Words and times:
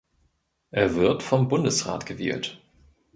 Er 0.71 0.95
wird 0.95 1.21
vom 1.21 1.47
Bundesrat 1.47 2.07
gewählt. 2.07 2.59